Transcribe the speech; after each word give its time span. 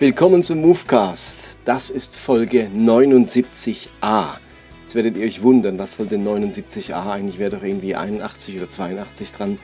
Willkommen 0.00 0.44
zum 0.44 0.60
Movecast. 0.60 1.58
Das 1.64 1.90
ist 1.90 2.14
Folge 2.14 2.70
79a. 2.72 4.36
Jetzt 4.82 4.94
werdet 4.94 5.16
ihr 5.16 5.26
euch 5.26 5.42
wundern, 5.42 5.76
was 5.76 5.94
soll 5.94 6.06
denn 6.06 6.24
79a? 6.24 7.10
Eigentlich 7.10 7.40
wäre 7.40 7.56
doch 7.56 7.64
irgendwie 7.64 7.96
81 7.96 8.58
oder 8.58 8.68
82 8.68 9.32
dran. 9.32 9.58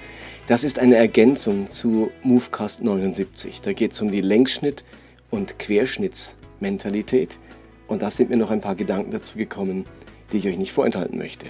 Das 0.48 0.64
ist 0.64 0.80
eine 0.80 0.96
Ergänzung 0.96 1.70
zu 1.70 2.10
Movecast 2.24 2.82
79. 2.82 3.60
Da 3.60 3.72
geht 3.72 3.92
es 3.92 4.02
um 4.02 4.10
die 4.10 4.22
Längsschnitt- 4.22 4.84
und 5.30 5.60
Querschnittsmentalität. 5.60 7.38
Und 7.86 8.02
da 8.02 8.10
sind 8.10 8.28
mir 8.28 8.36
noch 8.36 8.50
ein 8.50 8.60
paar 8.60 8.74
Gedanken 8.74 9.12
dazu 9.12 9.38
gekommen, 9.38 9.86
die 10.32 10.38
ich 10.38 10.48
euch 10.48 10.58
nicht 10.58 10.72
vorenthalten 10.72 11.16
möchte. 11.16 11.46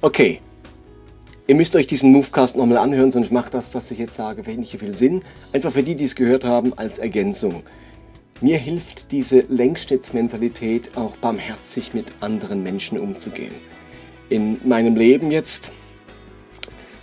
Okay, 0.00 0.40
Ihr 1.50 1.56
müsst 1.56 1.74
euch 1.74 1.88
diesen 1.88 2.12
Movecast 2.12 2.56
nochmal 2.56 2.78
anhören, 2.78 3.10
sonst 3.10 3.32
macht 3.32 3.54
das, 3.54 3.74
was 3.74 3.90
ich 3.90 3.98
jetzt 3.98 4.14
sage, 4.14 4.46
wenig 4.46 4.78
viel 4.78 4.94
Sinn. 4.94 5.22
Einfach 5.52 5.72
für 5.72 5.82
die, 5.82 5.96
die 5.96 6.04
es 6.04 6.14
gehört 6.14 6.44
haben, 6.44 6.74
als 6.74 7.00
Ergänzung. 7.00 7.64
Mir 8.40 8.56
hilft 8.56 9.10
diese 9.10 9.40
Längsschnittsmentalität 9.48 10.96
auch 10.96 11.16
barmherzig 11.16 11.92
mit 11.92 12.06
anderen 12.20 12.62
Menschen 12.62 13.00
umzugehen. 13.00 13.50
In 14.28 14.60
meinem 14.62 14.94
Leben 14.94 15.32
jetzt 15.32 15.72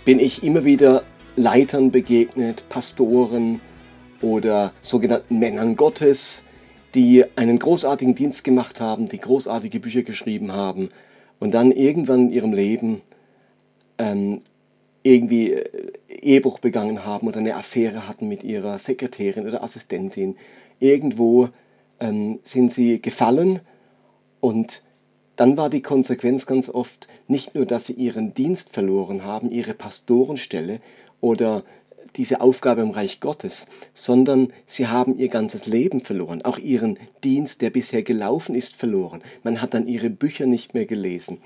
bin 0.06 0.18
ich 0.18 0.42
immer 0.42 0.64
wieder 0.64 1.02
Leitern 1.36 1.90
begegnet, 1.90 2.66
Pastoren 2.70 3.60
oder 4.22 4.72
sogenannten 4.80 5.40
Männern 5.40 5.76
Gottes, 5.76 6.44
die 6.94 7.22
einen 7.36 7.58
großartigen 7.58 8.14
Dienst 8.14 8.44
gemacht 8.44 8.80
haben, 8.80 9.10
die 9.10 9.18
großartige 9.18 9.78
Bücher 9.78 10.04
geschrieben 10.04 10.52
haben 10.52 10.88
und 11.38 11.52
dann 11.52 11.70
irgendwann 11.70 12.20
in 12.20 12.32
ihrem 12.32 12.54
Leben 12.54 13.02
ähm, 13.98 14.42
irgendwie 15.02 15.52
äh, 15.52 15.92
Ehebruch 16.08 16.58
begangen 16.58 17.04
haben 17.04 17.28
oder 17.28 17.38
eine 17.38 17.56
Affäre 17.56 18.08
hatten 18.08 18.28
mit 18.28 18.42
ihrer 18.42 18.78
Sekretärin 18.78 19.46
oder 19.46 19.62
Assistentin. 19.62 20.36
Irgendwo 20.80 21.48
ähm, 22.00 22.40
sind 22.42 22.72
sie 22.72 23.00
gefallen 23.00 23.60
und 24.40 24.82
dann 25.36 25.56
war 25.56 25.70
die 25.70 25.82
Konsequenz 25.82 26.46
ganz 26.46 26.68
oft 26.68 27.08
nicht 27.28 27.54
nur, 27.54 27.64
dass 27.64 27.86
sie 27.86 27.92
ihren 27.92 28.34
Dienst 28.34 28.70
verloren 28.72 29.24
haben, 29.24 29.50
ihre 29.50 29.74
Pastorenstelle 29.74 30.80
oder 31.20 31.62
diese 32.16 32.40
Aufgabe 32.40 32.82
im 32.82 32.90
Reich 32.90 33.20
Gottes, 33.20 33.66
sondern 33.92 34.48
sie 34.66 34.88
haben 34.88 35.16
ihr 35.18 35.28
ganzes 35.28 35.66
Leben 35.66 36.00
verloren, 36.00 36.42
auch 36.42 36.58
ihren 36.58 36.98
Dienst, 37.22 37.62
der 37.62 37.70
bisher 37.70 38.02
gelaufen 38.02 38.54
ist, 38.54 38.74
verloren. 38.74 39.22
Man 39.44 39.62
hat 39.62 39.74
dann 39.74 39.86
ihre 39.86 40.10
Bücher 40.10 40.46
nicht 40.46 40.74
mehr 40.74 40.86
gelesen. 40.86 41.38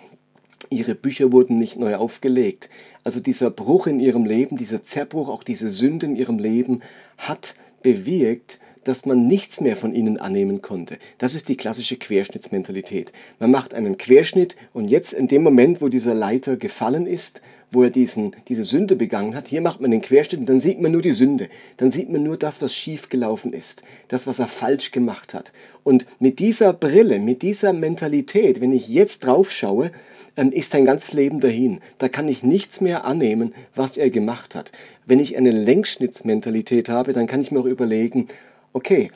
Ihre 0.72 0.94
Bücher 0.94 1.32
wurden 1.32 1.58
nicht 1.58 1.78
neu 1.78 1.96
aufgelegt. 1.96 2.68
Also 3.04 3.20
dieser 3.20 3.50
Bruch 3.50 3.86
in 3.86 4.00
ihrem 4.00 4.24
Leben, 4.24 4.56
dieser 4.56 4.82
Zerbruch, 4.82 5.28
auch 5.28 5.42
diese 5.42 5.68
Sünde 5.68 6.06
in 6.06 6.16
ihrem 6.16 6.38
Leben 6.38 6.80
hat 7.18 7.54
bewirkt, 7.82 8.58
dass 8.84 9.06
man 9.06 9.28
nichts 9.28 9.60
mehr 9.60 9.76
von 9.76 9.94
ihnen 9.94 10.18
annehmen 10.18 10.60
konnte. 10.60 10.98
Das 11.18 11.34
ist 11.34 11.48
die 11.48 11.56
klassische 11.56 11.96
Querschnittsmentalität. 11.96 13.12
Man 13.38 13.50
macht 13.50 13.74
einen 13.74 13.96
Querschnitt 13.96 14.56
und 14.72 14.88
jetzt 14.88 15.12
in 15.12 15.28
dem 15.28 15.42
Moment, 15.42 15.80
wo 15.80 15.88
dieser 15.88 16.14
Leiter 16.14 16.56
gefallen 16.56 17.06
ist, 17.06 17.42
wo 17.72 17.82
er 17.82 17.90
diesen, 17.90 18.36
diese 18.48 18.64
Sünde 18.64 18.96
begangen 18.96 19.34
hat, 19.34 19.48
hier 19.48 19.62
macht 19.62 19.80
man 19.80 19.90
den 19.90 20.02
Querschnitt 20.02 20.40
und 20.40 20.48
dann 20.48 20.60
sieht 20.60 20.80
man 20.80 20.92
nur 20.92 21.00
die 21.00 21.12
Sünde. 21.12 21.48
Dann 21.78 21.90
sieht 21.90 22.10
man 22.10 22.22
nur 22.22 22.36
das, 22.36 22.60
was 22.60 22.74
schief 22.74 23.08
gelaufen 23.08 23.54
ist, 23.54 23.82
das, 24.08 24.26
was 24.26 24.38
er 24.38 24.48
falsch 24.48 24.90
gemacht 24.90 25.32
hat. 25.32 25.52
Und 25.82 26.04
mit 26.20 26.38
dieser 26.38 26.74
Brille, 26.74 27.18
mit 27.18 27.40
dieser 27.40 27.72
Mentalität, 27.72 28.60
wenn 28.60 28.72
ich 28.72 28.88
jetzt 28.88 29.24
drauf 29.24 29.50
schaue, 29.50 29.90
ist 30.36 30.72
sein 30.72 30.84
ganzes 30.84 31.12
Leben 31.12 31.40
dahin. 31.40 31.80
Da 31.98 32.08
kann 32.08 32.28
ich 32.28 32.42
nichts 32.42 32.80
mehr 32.80 33.04
annehmen, 33.04 33.54
was 33.74 33.96
er 33.96 34.10
gemacht 34.10 34.54
hat. 34.54 34.72
Wenn 35.06 35.20
ich 35.20 35.36
eine 35.36 35.50
Längsschnittsmentalität 35.50 36.88
habe, 36.88 37.12
dann 37.12 37.26
kann 37.26 37.40
ich 37.40 37.50
mir 37.50 37.60
auch 37.60 37.66
überlegen, 37.66 38.28
okay, 38.72 39.10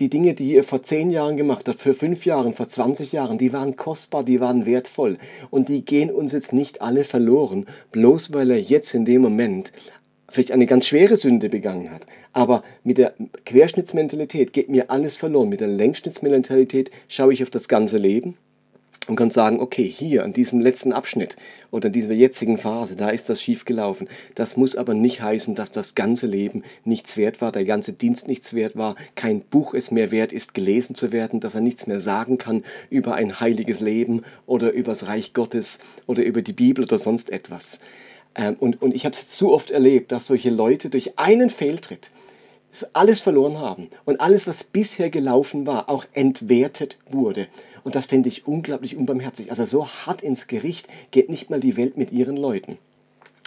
die 0.00 0.08
Dinge, 0.08 0.34
die 0.34 0.52
ihr 0.52 0.64
vor 0.64 0.82
zehn 0.82 1.10
Jahren 1.10 1.36
gemacht 1.36 1.68
habt, 1.68 1.78
für 1.78 1.94
fünf 1.94 2.24
Jahren, 2.26 2.54
vor 2.54 2.66
20 2.66 3.12
Jahren, 3.12 3.38
die 3.38 3.52
waren 3.52 3.76
kostbar, 3.76 4.24
die 4.24 4.40
waren 4.40 4.66
wertvoll. 4.66 5.18
Und 5.50 5.68
die 5.68 5.84
gehen 5.84 6.10
uns 6.10 6.32
jetzt 6.32 6.52
nicht 6.52 6.82
alle 6.82 7.04
verloren, 7.04 7.66
bloß 7.92 8.32
weil 8.32 8.50
er 8.50 8.60
jetzt 8.60 8.94
in 8.94 9.04
dem 9.04 9.22
Moment 9.22 9.72
vielleicht 10.28 10.50
eine 10.50 10.66
ganz 10.66 10.86
schwere 10.86 11.16
Sünde 11.16 11.50
begangen 11.50 11.90
hat. 11.90 12.06
Aber 12.32 12.64
mit 12.82 12.98
der 12.98 13.14
Querschnittsmentalität 13.44 14.52
geht 14.52 14.70
mir 14.70 14.90
alles 14.90 15.18
verloren. 15.18 15.50
Mit 15.50 15.60
der 15.60 15.68
Längsschnittsmentalität 15.68 16.90
schaue 17.06 17.34
ich 17.34 17.42
auf 17.42 17.50
das 17.50 17.68
ganze 17.68 17.98
Leben 17.98 18.36
und 19.08 19.16
kann 19.16 19.30
sagen, 19.30 19.60
okay, 19.60 19.84
hier 19.84 20.24
an 20.24 20.32
diesem 20.32 20.60
letzten 20.60 20.92
Abschnitt 20.92 21.36
oder 21.70 21.88
in 21.88 21.92
dieser 21.92 22.12
jetzigen 22.12 22.56
Phase, 22.56 22.94
da 22.94 23.10
ist 23.10 23.28
was 23.28 23.42
schiefgelaufen. 23.42 24.08
Das 24.36 24.56
muss 24.56 24.76
aber 24.76 24.94
nicht 24.94 25.20
heißen, 25.20 25.54
dass 25.54 25.72
das 25.72 25.94
ganze 25.94 26.26
Leben 26.26 26.62
nichts 26.84 27.16
wert 27.16 27.40
war, 27.40 27.50
der 27.50 27.64
ganze 27.64 27.92
Dienst 27.92 28.28
nichts 28.28 28.54
wert 28.54 28.76
war, 28.76 28.94
kein 29.16 29.40
Buch 29.40 29.74
es 29.74 29.90
mehr 29.90 30.12
wert 30.12 30.32
ist, 30.32 30.54
gelesen 30.54 30.94
zu 30.94 31.10
werden, 31.10 31.40
dass 31.40 31.56
er 31.56 31.62
nichts 31.62 31.86
mehr 31.86 31.98
sagen 31.98 32.38
kann 32.38 32.62
über 32.90 33.14
ein 33.14 33.40
heiliges 33.40 33.80
Leben 33.80 34.22
oder 34.46 34.72
über 34.72 34.92
das 34.92 35.06
Reich 35.06 35.32
Gottes 35.32 35.80
oder 36.06 36.22
über 36.22 36.42
die 36.42 36.52
Bibel 36.52 36.84
oder 36.84 36.98
sonst 36.98 37.30
etwas. 37.30 37.80
Ähm, 38.36 38.56
und, 38.60 38.80
und 38.82 38.94
ich 38.94 39.04
habe 39.04 39.14
es 39.14 39.26
zu 39.26 39.52
oft 39.52 39.72
erlebt, 39.72 40.12
dass 40.12 40.26
solche 40.28 40.50
Leute 40.50 40.90
durch 40.90 41.18
einen 41.18 41.50
Fehltritt 41.50 42.10
alles 42.94 43.20
verloren 43.20 43.58
haben 43.58 43.88
und 44.04 44.20
alles, 44.20 44.46
was 44.46 44.64
bisher 44.64 45.10
gelaufen 45.10 45.66
war, 45.66 45.90
auch 45.90 46.06
entwertet 46.14 46.98
wurde. 47.10 47.48
Und 47.84 47.94
das 47.94 48.06
fände 48.06 48.28
ich 48.28 48.46
unglaublich 48.46 48.96
unbarmherzig. 48.96 49.50
Also 49.50 49.64
so 49.66 49.86
hart 49.86 50.22
ins 50.22 50.46
Gericht 50.46 50.88
geht 51.10 51.28
nicht 51.28 51.50
mal 51.50 51.60
die 51.60 51.76
Welt 51.76 51.96
mit 51.96 52.12
ihren 52.12 52.36
Leuten. 52.36 52.78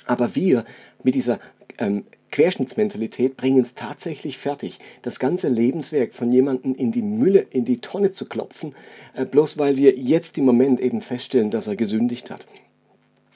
Aber 0.05 0.35
wir 0.35 0.65
mit 1.03 1.15
dieser 1.15 1.39
ähm, 1.77 2.05
Querschnittsmentalität 2.31 3.37
bringen 3.37 3.61
es 3.61 3.75
tatsächlich 3.75 4.37
fertig, 4.37 4.79
das 5.01 5.19
ganze 5.19 5.47
Lebenswerk 5.47 6.13
von 6.13 6.31
jemandem 6.31 6.75
in 6.75 6.91
die 6.91 7.01
Mülle, 7.01 7.39
in 7.39 7.65
die 7.65 7.79
Tonne 7.79 8.11
zu 8.11 8.25
klopfen, 8.25 8.75
äh, 9.13 9.25
bloß 9.25 9.57
weil 9.57 9.77
wir 9.77 9.95
jetzt 9.95 10.37
im 10.37 10.45
Moment 10.45 10.79
eben 10.79 11.01
feststellen, 11.01 11.49
dass 11.49 11.67
er 11.67 11.75
gesündigt 11.75 12.29
hat. 12.31 12.45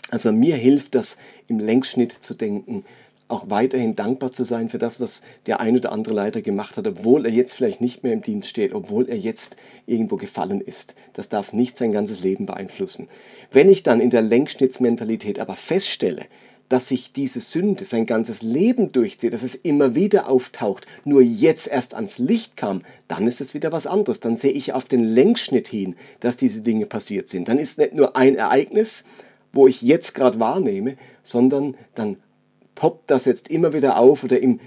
Also 0.09 0.31
mir 0.31 0.55
hilft 0.55 0.95
das 0.95 1.17
im 1.47 1.59
Längsschnitt 1.59 2.11
zu 2.11 2.33
denken, 2.33 2.83
auch 3.29 3.49
weiterhin 3.49 3.95
dankbar 3.95 4.33
zu 4.33 4.43
sein 4.43 4.69
für 4.69 4.79
das, 4.79 4.99
was 4.99 5.21
der 5.45 5.59
ein 5.61 5.77
oder 5.77 5.91
andere 5.91 6.13
Leiter 6.13 6.41
gemacht 6.41 6.75
hat, 6.75 6.87
obwohl 6.87 7.25
er 7.25 7.31
jetzt 7.31 7.53
vielleicht 7.53 7.79
nicht 7.79 8.03
mehr 8.03 8.11
im 8.11 8.21
Dienst 8.21 8.49
steht, 8.49 8.73
obwohl 8.73 9.07
er 9.07 9.17
jetzt 9.17 9.55
irgendwo 9.85 10.17
gefallen 10.17 10.61
ist. 10.61 10.95
Das 11.13 11.29
darf 11.29 11.53
nicht 11.53 11.77
sein 11.77 11.91
ganzes 11.91 12.19
Leben 12.19 12.45
beeinflussen. 12.45 13.07
Wenn 13.51 13.69
ich 13.69 13.83
dann 13.83 14.01
in 14.01 14.09
der 14.09 14.23
Längsschnittsmentalität 14.23 15.39
aber 15.39 15.55
feststelle, 15.55 16.25
dass 16.69 16.87
sich 16.87 17.11
diese 17.11 17.39
Sünde 17.39 17.83
sein 17.85 18.05
ganzes 18.05 18.41
Leben 18.41 18.91
durchzieht, 18.91 19.33
dass 19.33 19.43
es 19.43 19.55
immer 19.55 19.95
wieder 19.95 20.29
auftaucht, 20.29 20.85
nur 21.03 21.21
jetzt 21.21 21.67
erst 21.67 21.95
ans 21.95 22.19
Licht 22.19 22.57
kam, 22.57 22.83
dann 23.07 23.27
ist 23.27 23.41
es 23.41 23.55
wieder 23.55 23.71
was 23.71 23.87
anderes. 23.87 24.19
Dann 24.19 24.37
sehe 24.37 24.51
ich 24.51 24.73
auf 24.73 24.85
den 24.85 25.03
Längsschnitt 25.03 25.67
hin, 25.67 25.95
dass 26.19 26.37
diese 26.37 26.61
Dinge 26.61 26.85
passiert 26.85 27.27
sind. 27.27 27.47
Dann 27.47 27.57
ist 27.57 27.79
nicht 27.79 27.93
nur 27.93 28.15
ein 28.15 28.35
Ereignis, 28.35 29.03
wo 29.51 29.67
ich 29.67 29.81
jetzt 29.81 30.13
gerade 30.13 30.39
wahrnehme, 30.39 30.95
sondern 31.23 31.75
dann 31.95 32.17
poppt 32.79 33.11
das 33.11 33.25
jetzt 33.25 33.49
immer 33.49 33.73
wieder 33.73 33.97
auf 33.97 34.23
oder 34.23 34.39
im, 34.39 34.61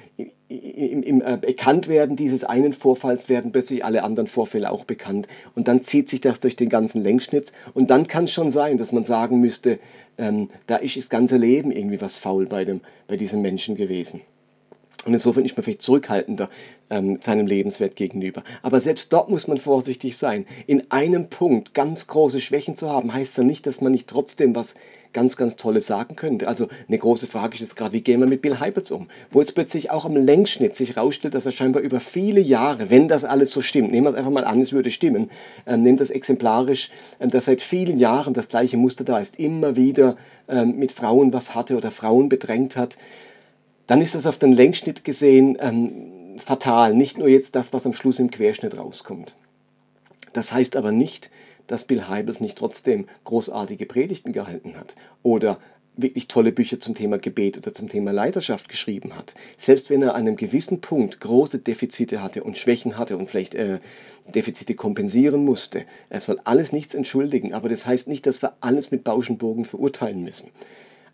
im, 0.49 1.03
im 1.03 1.23
äh, 1.23 1.39
Bekanntwerden 1.41 2.15
dieses 2.15 2.45
einen 2.45 2.75
Vorfalls 2.75 3.31
werden 3.31 3.53
plötzlich 3.53 3.87
alle 3.87 4.03
anderen 4.05 4.27
Vorfälle 4.27 4.71
auch 4.71 4.85
bekannt. 4.85 5.29
Und 5.55 5.67
dann 5.67 5.83
zieht 5.83 6.11
sich 6.11 6.21
das 6.21 6.39
durch 6.39 6.55
den 6.55 6.69
ganzen 6.69 7.03
Längsschnitt. 7.03 7.53
Und 7.73 7.89
dann 7.89 8.07
kann 8.07 8.25
es 8.25 8.33
schon 8.33 8.51
sein, 8.51 8.77
dass 8.77 8.93
man 8.93 9.07
sagen 9.07 9.41
müsste, 9.41 9.79
ähm, 10.19 10.51
da 10.67 10.77
ist 10.77 10.99
das 10.99 11.09
ganze 11.09 11.39
Leben 11.39 11.73
irgendwie 11.73 12.03
was 12.03 12.19
faul 12.19 12.45
bei, 12.45 12.67
dem, 12.67 12.83
bei 13.09 13.17
diesem 13.17 13.41
Menschen 13.41 13.77
gewesen. 13.77 14.21
Und 15.05 15.15
insofern 15.15 15.45
ist 15.45 15.57
man 15.57 15.65
vielleicht 15.65 15.83
zurückhaltender 15.83 16.49
ähm, 16.91 17.19
seinem 17.21 17.47
Lebenswert 17.47 17.97
gegenüber. 17.97 18.45
Aber 18.63 18.81
selbst 18.81 19.13
dort 19.13 19.31
muss 19.31 19.49
man 19.49 19.57
vorsichtig 19.57 20.17
sein. 20.17 20.47
In 20.67 20.91
einem 20.91 21.29
Punkt 21.29 21.75
ganz 21.75 22.07
große 22.07 22.41
Schwächen 22.41 22.77
zu 22.77 22.89
haben, 22.89 23.13
heißt 23.13 23.37
ja 23.39 23.45
nicht, 23.45 23.67
dass 23.67 23.81
man 23.81 23.93
nicht 23.93 24.09
trotzdem 24.09 24.55
was 24.55 24.75
ganz, 25.13 25.37
ganz 25.37 25.57
Tolles 25.57 25.87
sagen 25.87 26.17
könnte. 26.17 26.49
Also 26.49 26.69
eine 26.89 26.99
große 26.99 27.27
Frage 27.27 27.55
ist 27.55 27.61
jetzt 27.61 27.77
gerade, 27.77 27.93
wie 27.93 28.01
gehen 28.01 28.21
wir 28.21 28.27
mit 28.27 28.43
Bill 28.43 28.61
Hybels 28.61 28.91
um? 28.91 29.09
Wo 29.31 29.41
jetzt 29.41 29.55
plötzlich 29.55 29.91
auch 29.91 30.05
am 30.05 30.17
Längsschnitt 30.17 30.75
sich 30.75 30.97
herausstellt, 30.97 31.35
dass 31.35 31.47
er 31.47 31.53
scheinbar 31.53 31.83
über 31.83 32.01
viele 32.01 32.41
Jahre, 32.41 32.91
wenn 32.91 33.09
das 33.09 33.25
alles 33.25 33.51
so 33.51 33.61
stimmt, 33.61 33.91
nehmen 33.91 34.07
wir 34.07 34.11
es 34.11 34.17
einfach 34.17 34.31
mal 34.31 34.45
an, 34.45 34.61
es 34.61 34.73
würde 34.73 34.91
stimmen, 34.91 35.31
ähm, 35.67 35.83
nehmen 35.83 35.99
das 35.99 36.11
exemplarisch, 36.11 36.91
ähm, 37.21 37.31
dass 37.31 37.47
seit 37.47 37.63
vielen 37.63 37.99
Jahren 37.99 38.35
das 38.35 38.49
gleiche 38.49 38.77
Muster 38.77 39.05
da 39.05 39.19
ist, 39.19 39.39
immer 39.39 39.77
wieder 39.77 40.17
ähm, 40.49 40.77
mit 40.79 40.93
Frauen 40.93 41.33
was 41.33 41.55
hatte 41.55 41.77
oder 41.77 41.91
Frauen 41.91 42.29
bedrängt 42.29 42.77
hat, 42.77 42.97
dann 43.87 44.01
ist 44.01 44.15
das 44.15 44.27
auf 44.27 44.39
den 44.39 44.53
Längsschnitt 44.53 45.05
gesehen 45.05 45.57
ähm, 45.61 46.39
fatal. 46.39 46.95
Nicht 46.95 47.19
nur 47.19 47.29
jetzt 47.29 47.55
das, 47.55 47.73
was 47.73 47.87
am 47.87 47.93
Schluss 47.93 48.19
im 48.19 48.31
Querschnitt 48.31 48.77
rauskommt. 48.77 49.37
Das 50.33 50.53
heißt 50.53 50.77
aber 50.77 50.93
nicht, 50.93 51.31
dass 51.67 51.85
Bill 51.85 52.09
Hybels 52.09 52.41
nicht 52.41 52.59
trotzdem 52.59 53.07
großartige 53.25 53.87
Predigten 53.87 54.33
gehalten 54.33 54.77
hat 54.77 54.95
oder 55.23 55.59
wirklich 55.95 56.27
tolle 56.27 56.53
Bücher 56.53 56.81
zum 56.81 56.95
Thema 56.95 57.19
Gebet 57.19 57.59
oder 57.59 57.75
zum 57.75 57.89
Thema 57.89 58.13
Leiterschaft 58.13 58.69
geschrieben 58.69 59.15
hat. 59.15 59.35
Selbst 59.59 59.91
wenn 59.91 60.03
er 60.03 60.15
an 60.15 60.23
einem 60.23 60.37
gewissen 60.37 60.81
Punkt 60.81 61.21
große 61.21 61.59
Defizite 61.59 62.23
hatte 62.23 62.45
und 62.45 62.57
Schwächen 62.57 62.97
hatte 62.97 63.17
und 63.17 63.29
vielleicht 63.29 63.55
äh, 63.55 63.79
Defizite 64.35 64.75
kompensieren 64.75 65.45
musste. 65.45 65.85
Er 66.09 66.21
soll 66.21 66.41
alles 66.45 66.73
nichts 66.73 66.95
entschuldigen, 66.95 67.53
aber 67.53 67.69
das 67.69 67.87
heißt 67.87 68.09
nicht, 68.09 68.27
dass 68.27 68.41
wir 68.41 68.55
alles 68.61 68.91
mit 68.91 69.05
Bauschenbogen 69.05 69.65
verurteilen 69.65 70.23
müssen. 70.25 70.51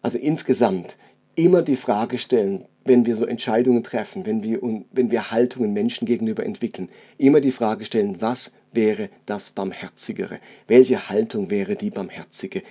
Also 0.01 0.19
insgesamt 0.19 0.97
immer 1.39 1.63
die 1.63 1.77
Frage 1.77 2.19
stellen, 2.19 2.65
wenn 2.85 3.07
wir 3.07 3.15
so 3.15 3.25
Entscheidungen 3.25 3.85
treffen, 3.85 4.27
wenn 4.27 4.43
wir, 4.43 4.61
wenn 4.91 5.11
wir 5.11 5.31
Haltungen 5.31 5.73
Menschen 5.73 6.05
gegenüber 6.05 6.45
entwickeln, 6.45 6.89
immer 7.17 7.41
die 7.41 7.53
Frage 7.53 7.85
stellen, 7.85 8.21
was 8.21 8.53
wäre 8.73 9.09
das 9.25 9.53
Barmherzigere? 9.53 10.41
Welche 10.67 11.09
Haltung 11.09 11.49
wäre 11.51 11.77
die 11.77 11.91
Barmherzige? 11.91 12.63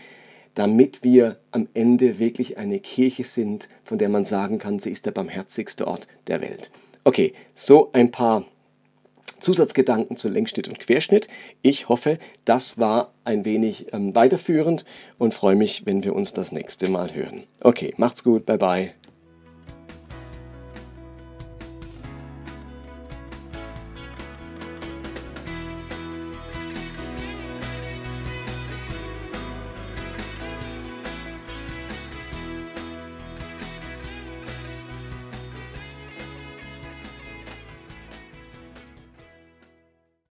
Damit 0.53 1.03
wir 1.03 1.37
am 1.51 1.69
Ende 1.73 2.19
wirklich 2.19 2.57
eine 2.57 2.79
Kirche 2.79 3.23
sind, 3.23 3.69
von 3.83 3.99
der 3.99 4.09
man 4.09 4.25
sagen 4.25 4.57
kann, 4.57 4.79
sie 4.79 4.91
ist 4.91 5.05
der 5.05 5.11
barmherzigste 5.11 5.87
Ort 5.87 6.07
der 6.25 6.41
Welt. 6.41 6.71
Okay, 7.03 7.33
so 7.53 7.91
ein 7.93 8.11
paar 8.11 8.43
Zusatzgedanken 9.39 10.17
zu 10.17 10.29
Längsschnitt 10.29 10.67
und 10.67 10.79
Querschnitt. 10.79 11.27
Ich 11.61 11.89
hoffe, 11.89 12.19
das 12.45 12.77
war 12.77 13.13
ein 13.23 13.45
wenig 13.45 13.93
ähm, 13.93 14.15
weiterführend 14.15 14.85
und 15.17 15.33
freue 15.33 15.55
mich, 15.55 15.85
wenn 15.85 16.03
wir 16.03 16.15
uns 16.15 16.33
das 16.33 16.51
nächste 16.51 16.89
Mal 16.89 17.13
hören. 17.13 17.43
Okay, 17.61 17.93
macht's 17.97 18.23
gut, 18.23 18.45
bye 18.45 18.57
bye. 18.57 18.96